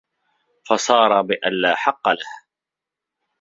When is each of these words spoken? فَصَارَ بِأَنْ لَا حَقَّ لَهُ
فَصَارَ 0.69 1.21
بِأَنْ 1.21 1.51
لَا 1.61 1.75
حَقَّ 1.75 2.09
لَهُ 2.09 2.47